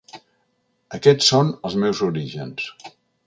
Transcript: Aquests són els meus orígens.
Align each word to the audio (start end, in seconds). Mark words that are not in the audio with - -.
Aquests 0.99 1.29
són 1.33 1.53
els 1.69 1.77
meus 1.83 2.01
orígens. 2.09 2.69